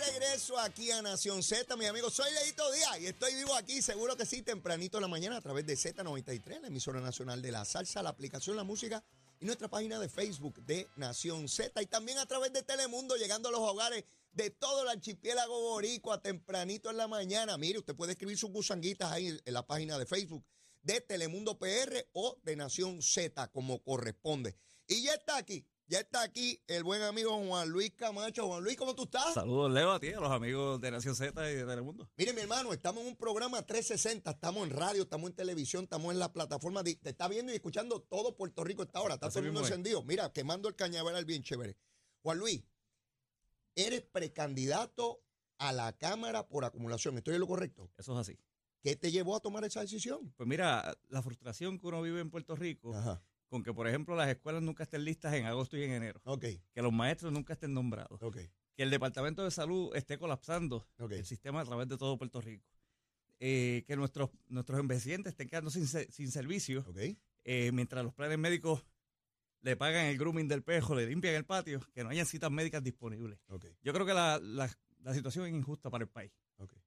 [0.00, 2.10] regreso aquí a Nación Z, mi amigo.
[2.10, 5.40] Soy Leito Díaz y estoy vivo aquí, seguro que sí, tempranito en la mañana a
[5.40, 9.04] través de Z93, la emisora nacional de la salsa, la aplicación La Música
[9.40, 13.50] y nuestra página de Facebook de Nación Z y también a través de Telemundo, llegando
[13.50, 17.58] a los hogares de todo el archipiélago boricua tempranito en la mañana.
[17.58, 20.44] Mire, usted puede escribir sus gusanguitas ahí en la página de Facebook
[20.82, 24.56] de Telemundo PR o de Nación Z, como corresponde.
[24.86, 28.46] Y ya está aquí ya está aquí el buen amigo Juan Luis Camacho.
[28.46, 29.34] Juan Luis, ¿cómo tú estás?
[29.34, 32.08] Saludos, Leo, a ti, a los amigos de Nación Z y de Telemundo.
[32.16, 36.12] Mire, mi hermano, estamos en un programa 360, estamos en radio, estamos en televisión, estamos
[36.12, 36.84] en la plataforma.
[36.84, 39.14] te está viendo y escuchando todo Puerto Rico esta hora.
[39.14, 40.04] Está todo el mundo encendido.
[40.04, 41.76] Mira, quemando el cañaveral bien chévere.
[42.22, 42.62] Juan Luis,
[43.74, 45.24] eres precandidato
[45.58, 47.18] a la Cámara por acumulación.
[47.18, 47.90] ¿Estoy en lo correcto?
[47.98, 48.38] Eso es así.
[48.80, 50.32] ¿Qué te llevó a tomar esa decisión?
[50.36, 53.20] Pues mira, la frustración que uno vive en Puerto Rico Ajá
[53.50, 56.20] con que, por ejemplo, las escuelas nunca estén listas en agosto y en enero.
[56.24, 56.62] Okay.
[56.72, 58.22] Que los maestros nunca estén nombrados.
[58.22, 58.48] Okay.
[58.76, 62.64] Que el Departamento de Salud esté colapsando el sistema a través de todo Puerto Rico.
[63.40, 66.84] Eh, que nuestros, nuestros envejecientes estén quedando sin, sin servicio.
[67.44, 68.86] Eh, mientras los planes médicos
[69.62, 72.82] le pagan el grooming del pejo, le limpian el patio, que no hayan citas médicas
[72.82, 73.38] disponibles.
[73.82, 74.68] Yo creo que la, la,
[75.12, 76.32] situación es injusta para el país.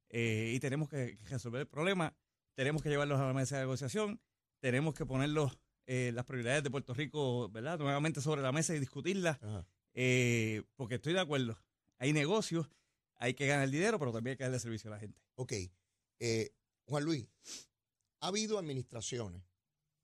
[0.09, 2.15] Eh, y tenemos que, resolver el problema.
[2.53, 4.21] Tenemos que llevarlos a la mesa de negociación.
[4.59, 7.77] Tenemos que ponerlos eh, las prioridades de Puerto Rico, ¿verdad?
[7.79, 9.39] Nuevamente sobre la mesa y discutirlas,
[9.93, 11.57] eh, porque estoy de acuerdo.
[11.97, 12.67] Hay negocios,
[13.15, 15.19] hay que ganar dinero, pero también hay que darle servicio a la gente.
[15.35, 15.53] Ok.
[16.19, 17.27] Eh, Juan Luis,
[18.19, 19.43] ha habido administraciones,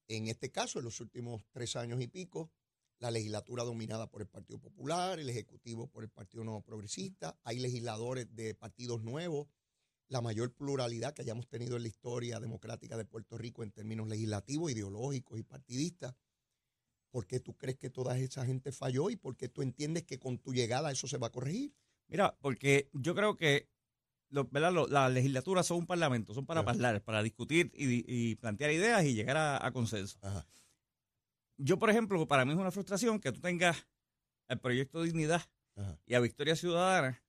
[0.08, 2.52] en este caso, en los últimos tres años y pico,
[3.00, 7.60] la legislatura dominada por el Partido Popular, el Ejecutivo por el Partido Nuevo Progresista, hay
[7.60, 9.48] legisladores de partidos nuevos
[10.10, 14.08] la mayor pluralidad que hayamos tenido en la historia democrática de Puerto Rico en términos
[14.08, 16.16] legislativos, ideológicos y partidistas.
[17.12, 20.20] ¿Por qué tú crees que toda esa gente falló y por qué tú entiendes que
[20.20, 21.74] con tu llegada eso se va a corregir?
[22.08, 23.70] Mira, porque yo creo que
[24.32, 29.38] las legislaturas son un parlamento, son para hablar, para discutir y, plantear ideas y llegar
[29.38, 30.20] a, consenso.
[31.58, 33.88] Yo, por ejemplo, para mí es una frustración que tú tengas
[34.48, 35.42] el proyecto de dignidad
[36.06, 37.22] y a Victoria Ciudadana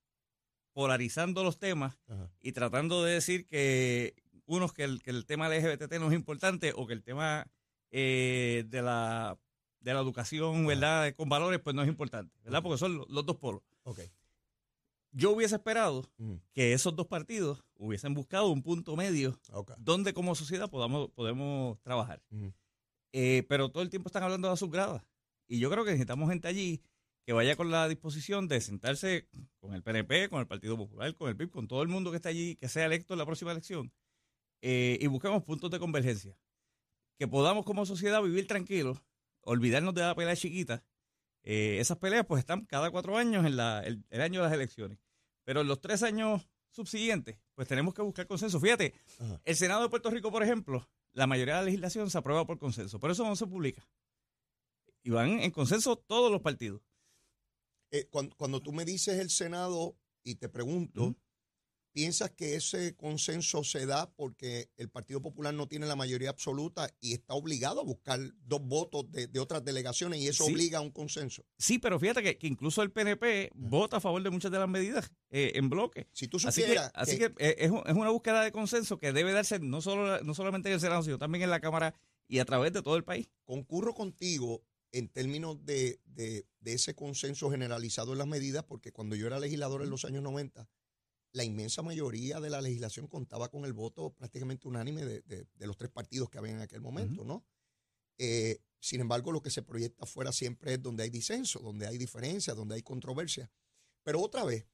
[0.80, 1.98] polarizando los temas
[2.40, 4.14] y tratando de decir que
[4.46, 7.46] unos que el, que el tema LGBT no es importante o que el tema
[7.90, 9.38] eh, de la
[9.80, 11.14] de la educación, ¿verdad?
[11.14, 12.62] Con valores, pues no es importante, ¿verdad?
[12.62, 13.60] Porque son los, dos polos.
[15.12, 16.10] Yo hubiese esperado
[16.54, 19.38] que esos dos partidos hubiesen buscado un punto medio
[19.76, 22.22] donde como sociedad podamos, podemos trabajar.
[23.12, 25.02] Eh, pero todo el tiempo están hablando de sus gradas.
[25.46, 26.80] Y yo creo que necesitamos gente allí
[27.30, 29.28] que vaya con la disposición de sentarse
[29.60, 32.16] con el PNP, con el Partido Popular, con el PIB, con todo el mundo que
[32.16, 33.92] está allí, que sea electo en la próxima elección,
[34.62, 36.36] eh, y busquemos puntos de convergencia.
[37.16, 39.00] Que podamos como sociedad vivir tranquilos,
[39.42, 40.82] olvidarnos de la pelea chiquita.
[41.44, 44.98] Eh, esas peleas pues están cada cuatro años en la, el, año de las elecciones.
[45.44, 48.58] Pero en los tres años subsiguientes, pues tenemos que buscar consenso.
[48.58, 48.92] Fíjate,
[49.44, 52.58] el Senado de Puerto Rico, por ejemplo, la mayoría de la legislación se aprueba por
[52.58, 53.86] consenso, pero eso no se publica.
[55.04, 56.82] Y van en consenso todos los partidos.
[57.90, 61.16] Eh, cuando, tú me dices el Senado y te pregunto,
[61.92, 66.88] ¿piensas que ese consenso se da porque el Partido Popular no tiene la mayoría absoluta
[67.00, 70.90] y está obligado a buscar dos votos de, otras delegaciones y eso obliga a un
[70.90, 71.44] consenso?
[71.58, 75.12] Sí, pero fíjate que, incluso el PNP vota a favor de muchas de las medidas
[75.30, 76.06] eh, en bloque.
[76.12, 79.58] Si tú así que, así que eh, es, una búsqueda de consenso que debe darse
[79.58, 81.94] no, solo, no solamente en el Senado, sino también en la Cámara
[82.28, 83.28] y a través de todo el país.
[83.44, 84.62] Concurro contigo
[84.92, 86.00] en términos de,
[86.64, 90.68] ese consenso generalizado en las medidas, porque cuando yo era legislador en los años 90,
[91.32, 95.90] la inmensa mayoría de la legislación contaba con el voto prácticamente unánime de, los tres
[95.90, 97.44] partidos que había en aquel momento, ¿no?
[98.18, 101.98] Eh, sin embargo, lo que se proyecta afuera siempre es donde hay disenso, donde hay
[101.98, 103.50] diferencia, donde hay controversia.
[104.02, 104.66] Pero otra vez,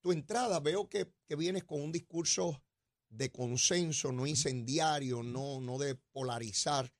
[0.00, 2.62] tu entrada veo que, que vienes con un discurso
[3.08, 6.92] de consenso, no incendiario, no, no de polarizar.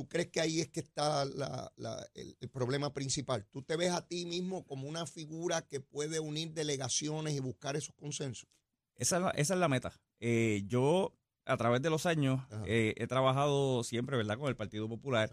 [0.00, 3.44] ¿Tú crees que ahí es que está el, problema principal?
[3.50, 7.76] ¿Tú te ves a ti mismo como una figura que puede unir delegaciones y buscar
[7.76, 8.48] esos consensos?
[8.96, 9.92] Esa, es la meta.
[10.18, 11.12] Eh, yo,
[11.44, 15.30] a través de los años, eh, he trabajado siempre, ¿verdad?, con el Partido Popular,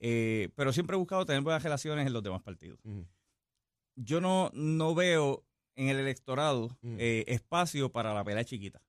[0.00, 2.78] eh, pero siempre he buscado tener buenas relaciones en los demás partidos.
[3.96, 5.46] Yo no, no veo
[5.76, 8.82] en el electorado espacio para la pelea chiquita.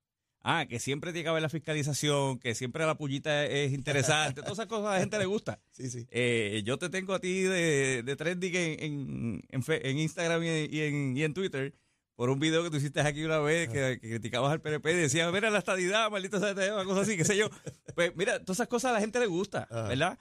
[0.47, 4.41] Ah, que siempre tiene que haber la fiscalización, que siempre la pullita es interesante.
[4.41, 5.59] Todas esas cosas a la gente le gusta.
[5.71, 6.07] Sí, sí.
[6.11, 10.47] Eh, yo te tengo a ti de, de trending en, en, en, Instagram y
[10.79, 11.73] en, y en, Twitter
[12.15, 15.33] por un video que tú hiciste aquí una vez que, criticabas al PNP y decías,
[15.33, 17.49] mira la estadidad, maldita sea, una cosa así, qué sé yo.
[17.95, 20.19] Pues mira, todas esas cosas a la gente le gusta, ¿verdad?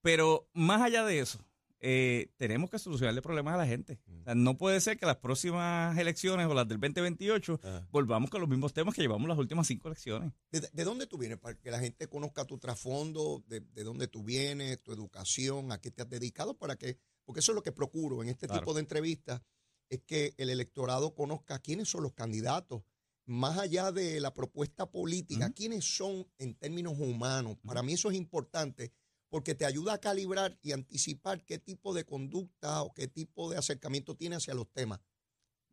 [0.00, 1.44] Pero más allá de eso,
[1.82, 3.98] eh, tenemos que solucionarle problemas a la gente.
[4.06, 4.42] Mm.
[4.42, 7.60] no puede ser que las próximas elecciones o las del 2028
[7.90, 10.32] volvamos con los mismos temas que llevamos las últimas cinco elecciones.
[10.50, 11.38] ¿De, dónde tú vienes?
[11.38, 15.90] Para que la gente conozca tu trasfondo, de, dónde tú vienes, tu educación, a qué
[15.90, 18.80] te has dedicado, para que, porque eso es lo que procuro en este tipo de
[18.80, 19.40] entrevistas,
[19.88, 22.82] es que el electorado conozca quiénes son los candidatos,
[23.24, 27.56] más allá de la propuesta política, quiénes son en términos humanos.
[27.64, 28.92] Para mí eso es importante
[29.30, 33.56] porque te ayuda a calibrar y anticipar qué tipo de conducta o qué tipo de
[33.56, 35.00] acercamiento tiene hacia los temas.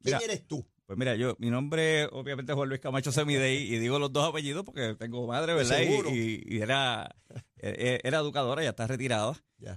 [0.01, 0.65] ¿Quién eres tú?
[0.85, 4.29] Pues mira, yo, mi nombre obviamente es Juan Luis Camacho Semidey y digo los dos
[4.29, 5.79] apellidos porque tengo madre, ¿verdad?
[5.81, 7.13] Y, era,
[7.57, 9.33] e, e, era educadora, ya está retirada.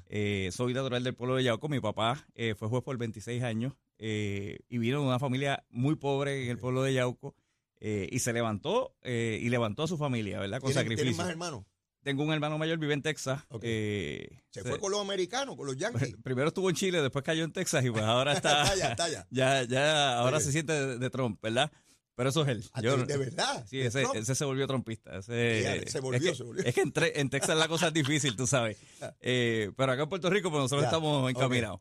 [0.09, 1.69] Eh, soy natural del pueblo de Yauco.
[1.69, 5.97] Mi papá eh, fue juez por 26 años eh, y vino de una familia muy
[5.97, 7.35] pobre en el pueblo de Yauco.
[7.81, 10.61] y se levantó y levantó a su familia, ¿verdad?
[10.61, 11.03] Con sacrificio.
[11.03, 11.65] ¿Tienes más hermanos?
[12.03, 13.43] Tengo un hermano mayor, vive en Texas.
[13.61, 16.15] Eh, se, fue con los americanos, con los yankees.
[16.25, 18.63] Primero estuvo en Chile, después cayó en Texas y pues ahora está.
[18.63, 19.27] está, ya, está ya.
[19.31, 21.71] ya, ya ahora se siente de, Trump, ¿verdad?
[22.15, 22.65] Pero eso es él.
[22.73, 23.67] Ah, ¿De verdad?
[23.69, 25.19] Sí, ese, ese, se volvió trompista.
[25.19, 26.65] Ese, se volvió, es que, se volvió.
[26.65, 28.79] Es que en, Texas la cosa es difícil, tú sabes.
[29.21, 31.81] Eh, pero acá en Puerto Rico, pues nosotros estamos encaminados.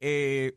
[0.00, 0.56] Eh,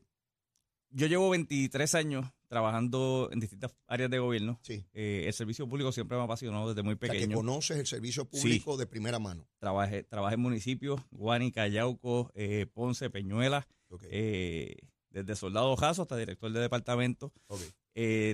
[0.90, 4.60] yo llevo 23 años trabajando en distintas áreas de gobierno.
[4.62, 4.86] Sí.
[4.92, 7.24] Eh, el servicio público siempre me ha apasionado desde muy pequeño.
[7.24, 9.48] O que conoces el servicio público de primera mano.
[9.58, 13.70] Trabajé, trabajé en municipios, Guánica, Yauco, eh, Ponce, Peñuela,
[14.10, 14.76] eh,
[15.12, 17.32] desde soldado Jaso hasta director de departamento.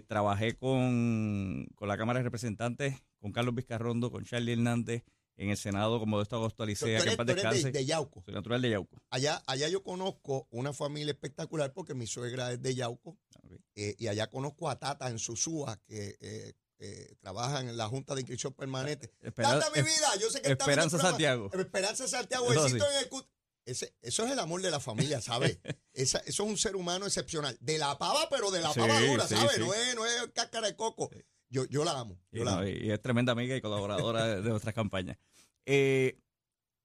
[0.08, 5.04] trabajé con, con la Cámara de Representantes, con Carlos Vizcarrondo, con Charlie Hernández,
[5.38, 8.24] en el Senado como de esto actualicé, que en De, Yauco.
[8.24, 8.98] Soy natural de Yauco.
[9.12, 13.18] Allá, allá yo conozco una familia espectacular porque mi suegra es de Yauco.
[13.76, 18.16] Eh, y allá conozco a Tata en Susúa, que eh, eh, trabaja en la Junta
[18.16, 19.14] de Inscripción Permanente.
[19.36, 21.52] Tata, mi vida, yo sé que Esperanza Santiago.
[21.54, 23.10] Esperanza Santiago, eso, en el
[23.66, 25.60] ese, eso es el amor de la familia, ¿sabes?
[25.94, 27.56] eso es un ser humano excepcional.
[27.60, 29.60] De la pava, pero de la pava dura, ¿sabes?
[29.60, 31.12] No, es, no es cáscara de coco.
[31.50, 32.20] Yo, yo la amo.
[32.32, 35.18] y, es tremenda amiga y colaboradora de, nuestras campañas.
[35.66, 36.20] Eh,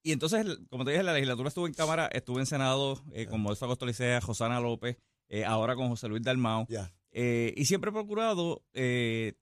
[0.02, 3.40] y entonces, como te dije, la legislatura estuvo en Cámara, estuvo en Senado eh, con
[3.40, 4.98] Modesto Agosto Licea, Josana López,
[5.28, 6.66] eh, ahora con José Luis Dalmao.
[7.12, 8.64] y siempre he procurado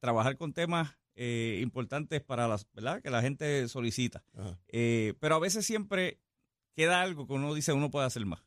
[0.00, 3.02] trabajar con temas importantes para las, ¿verdad?
[3.02, 4.24] Que la gente solicita.
[4.70, 6.20] pero a veces siempre
[6.74, 8.42] queda algo que uno dice uno puede hacer más.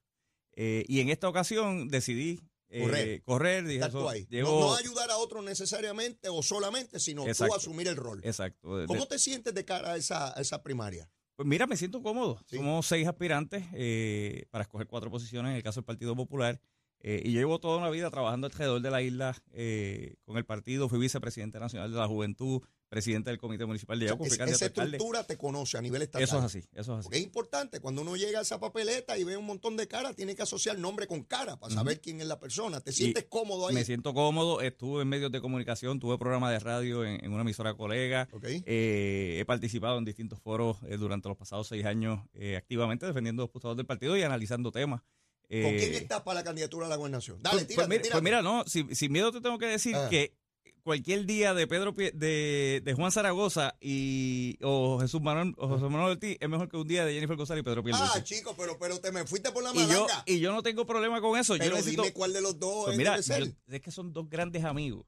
[0.56, 2.42] y en esta ocasión decidí
[2.82, 8.22] correr, correr no, ayudar a otros necesariamente o solamente, sino tú asumir el rol.
[8.24, 8.86] Exacto.
[8.88, 11.10] ¿Cómo te sientes de cara a esa, esa primaria?
[11.36, 12.40] Pues mira, me siento cómodo.
[12.46, 16.62] Somos seis aspirantes eh, para escoger cuatro posiciones en el caso del Partido Popular.
[17.06, 20.88] Eh, y llevo toda una vida trabajando alrededor de la isla eh, con el partido.
[20.88, 24.24] Fui vicepresidente nacional de la juventud, presidente del Comité Municipal de Yauco.
[24.24, 26.24] esa estructura te conoce a nivel estatal.
[26.24, 27.04] Eso es así, eso es así.
[27.04, 30.16] Porque es importante, cuando uno llega a esa papeleta y ve un montón de caras,
[30.16, 32.80] tiene que asociar nombre con cara para saber quién es la persona.
[32.80, 33.76] ¿Te sientes cómodo ahí?
[33.76, 37.74] Me siento cómodo, estuve en medios de comunicación, tuve programa de radio en, una emisora
[37.74, 43.06] colega, eh, he participado en distintos foros eh, durante los pasados seis años eh, activamente
[43.06, 45.02] defendiendo los postulados del partido y analizando temas.
[45.50, 47.42] ¿Con quién estás para la candidatura a la gobernación?
[47.42, 50.08] Dale, pues, pues, pues mira, no, sin, miedo te tengo que decir ah.
[50.10, 50.36] que
[50.84, 56.12] cualquier día de Pedro de, de Juan Zaragoza y o Jesús Manuel o José Manuel
[56.14, 58.18] Ortiz es mejor que un día de Jennifer González y Pedro Pierluisi.
[58.18, 59.94] Ah, chico, pero pero te me fuiste por la malanga.
[59.94, 61.54] Y yo, y yo no tengo problema con eso.
[61.54, 64.64] Pero yo necesito, dime cuál de los dos pues mira, es que son dos grandes
[64.66, 65.06] amigos.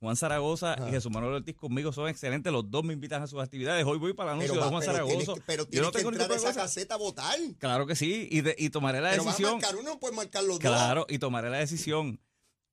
[0.00, 2.50] Juan Zaragoza y Jesús Manuel Ortiz conmigo son excelentes.
[2.52, 3.84] Los dos me invitan a sus actividades.
[3.84, 5.34] Hoy voy para el anuncio de Juan Zaragoza.
[5.46, 7.38] pero tienes no que entrar a esa caseta a votar.
[7.58, 8.28] Claro que sí.
[8.30, 9.60] Y, y tomaré la decisión.
[9.60, 10.60] Vas a marcar uno, puedes marcar los dos.
[10.60, 12.20] Claro, y tomaré la decisión.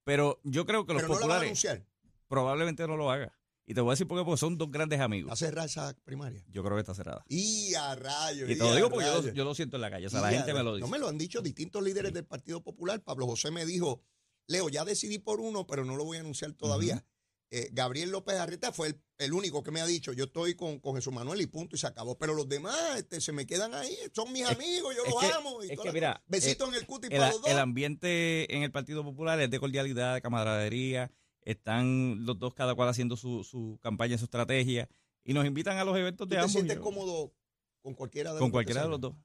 [0.05, 1.27] Pero yo creo que los pero populares.
[1.27, 3.34] No la a anunciar probablemente no lo haga.
[3.65, 5.34] Y te voy a decir por qué, porque son dos grandes amigos.
[5.34, 6.41] ¿Está cerrada esa primaria?
[6.48, 7.25] Yo creo que está cerrada.
[7.27, 8.50] Y a rayos.
[8.50, 10.07] Y te lo digo porque yo lo, siento en la calle.
[10.07, 10.86] O sea, la gente me lo dice.
[10.86, 13.01] No me lo han dicho distintos líderes del Partido Popular.
[13.01, 14.01] Pablo José me dijo,
[14.48, 17.03] Leo, ya decidí por uno, pero no lo voy a anunciar todavía.
[17.50, 20.96] Eh, Gabriel López Arreta fue el, único que me ha dicho, yo estoy con, con,
[20.96, 22.18] Jesús Manuel y punto, y se acabó.
[22.18, 25.62] Pero los demás este, se me quedan ahí, son mis amigos, yo los amo.
[25.62, 27.50] es que mira, besitos en el cuti para los dos.
[27.50, 31.12] El ambiente en el Partido Popular es de cordialidad, de camaradería
[31.48, 34.89] están los dos cada cual haciendo su, su campaña, su estrategia,
[35.24, 36.51] y nos invitan a los eventos de ambos.
[36.51, 37.34] ¿Te sientes cómodo
[37.82, 38.46] con cualquiera de los dos?
[38.46, 39.16] Con cualquiera de los dos.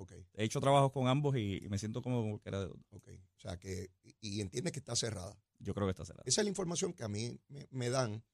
[0.00, 0.26] Okay.
[0.32, 2.72] He hecho trabajos con ambos y, me siento cómodo con cualquiera de.
[2.90, 3.16] Okay.
[3.36, 3.90] O sea, que,
[4.22, 5.38] y, entiendes que está cerrada.
[5.58, 6.22] Yo creo que está cerrada.
[6.24, 7.38] Esa es la información que a mí
[7.70, 8.24] me, dan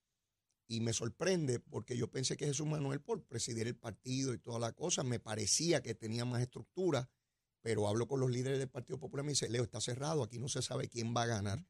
[0.68, 4.60] y me sorprende porque yo pensé que Jesús Manuel, por presidir el partido y toda
[4.60, 7.10] la cosa, me parecía que tenía más estructura,
[7.62, 10.38] pero hablo con los líderes del Partido Popular y me dice, Leo, está cerrado, aquí
[10.38, 11.66] no se sabe quién va a ganar.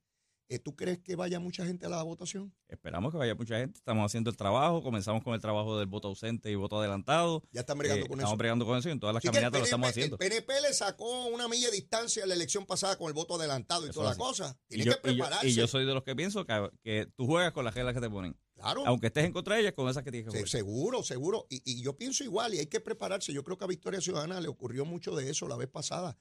[0.48, 2.54] Eh, ¿Tú crees que vaya mucha gente a la votación?
[2.68, 3.78] Esperamos que vaya mucha gente.
[3.78, 4.80] Estamos haciendo el trabajo.
[4.80, 7.42] Comenzamos con el trabajo del voto ausente y voto adelantado.
[7.50, 8.38] Ya están bregando Eh, con estamos eso.
[8.38, 10.16] bregando con eso y en todas las Sí caminatas lo estamos PNP haciendo.
[10.20, 13.34] El PNP le sacó una milla de distancia en la elección pasada con el voto
[13.34, 14.30] adelantado y Eso toda es la así.
[14.42, 14.58] cosa.
[14.68, 15.48] Que y yo- prepararse.
[15.48, 18.00] y yo soy de los que pienso que, que tú juegas con las reglas que
[18.00, 18.36] te ponen.
[18.54, 18.84] claro.
[18.86, 20.48] Aunque estés en contra de ellas, con esas que tienes que Se- jugar.
[20.48, 21.46] seguro, seguro.
[21.50, 23.32] Y, y yo pienso igual y hay que prepararse.
[23.32, 26.16] Yo creo que a Victoria Ciudadana le ocurrió mucho de eso la vez pasada.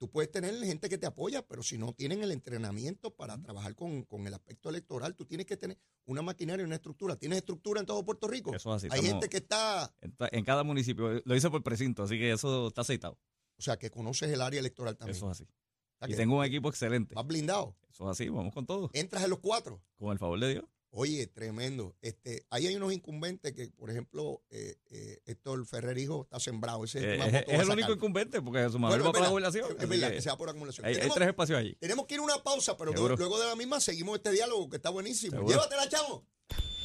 [0.00, 3.74] Tú puedes tener gente que te apoya, pero si no tienen el entrenamiento para trabajar
[3.74, 5.76] con, con el aspecto electoral, tú tienes que tener
[6.06, 7.16] una maquinaria y una estructura.
[7.16, 8.54] ¿Tienes estructura en todo Puerto Rico?
[8.54, 8.88] Eso es así.
[8.90, 11.20] Hay gente que está, en, cada municipio.
[11.22, 13.18] Lo hice por precinto, así que eso está aceitado.
[13.58, 15.18] o sea, que conoces el área electoral también.
[15.18, 15.44] Eso es así.
[15.44, 17.14] O sea, Y tengo un equipo excelente.
[17.14, 17.76] Vas blindado.
[17.90, 18.88] Eso es así, vamos con todo.
[18.94, 19.82] Entras en los cuatro.
[19.98, 20.64] Con el favor de Dios.
[20.92, 21.94] Oye, tremendo.
[22.02, 26.82] Este, ahí hay unos incumbentes que, por ejemplo, eh, eh, Héctor Ferrer Hijo está sembrado.
[26.84, 27.90] Ese Eh, es, el único sacar.
[27.96, 29.66] incumbente porque su Bueno, madre es va verdad, jubilación.
[29.78, 30.84] es verdad que que sea por acumulación.
[30.84, 31.76] hay, hay Tenemos- tres espacios allí.
[31.76, 33.16] Tenemos que ir a una pausa, pero Seguro.
[33.16, 35.36] luego de la misma seguimos este diálogo que está buenísimo.
[35.36, 35.48] Seguro.
[35.54, 36.26] Llévatela, chavo.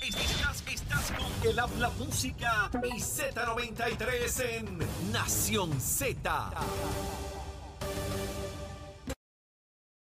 [0.03, 6.51] Estás, estás con el habla música y Z93 en Nación Z.